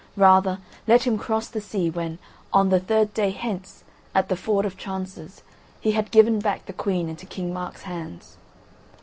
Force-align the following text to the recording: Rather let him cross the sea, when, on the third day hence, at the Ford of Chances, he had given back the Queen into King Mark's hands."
Rather 0.17 0.57
let 0.87 1.03
him 1.05 1.15
cross 1.19 1.47
the 1.47 1.61
sea, 1.61 1.87
when, 1.87 2.17
on 2.51 2.69
the 2.69 2.79
third 2.79 3.13
day 3.13 3.29
hence, 3.29 3.83
at 4.15 4.29
the 4.29 4.35
Ford 4.35 4.65
of 4.65 4.75
Chances, 4.75 5.43
he 5.79 5.91
had 5.91 6.09
given 6.09 6.39
back 6.39 6.65
the 6.65 6.73
Queen 6.73 7.07
into 7.07 7.27
King 7.27 7.53
Mark's 7.53 7.83
hands." 7.83 8.37